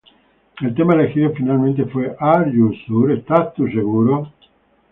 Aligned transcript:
El 0.59 0.73
tema 0.73 0.95
elegido 0.95 1.29
finalmente 1.31 1.85
fue 1.85 2.15
"Are 2.19 2.51
You 2.51 2.73
Sure? 2.87 3.23